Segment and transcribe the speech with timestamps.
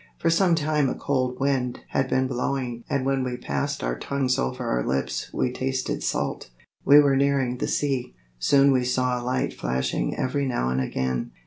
[0.17, 4.39] For some time a cold wind had been blowing and when we passed our tongues
[4.39, 6.49] over our lips we tasted salt.
[6.83, 8.15] We were nearing the sea.
[8.39, 11.33] Soon we saw a light flashing every now and again.